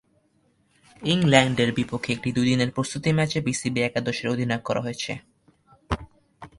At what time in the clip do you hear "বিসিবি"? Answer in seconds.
3.47-3.79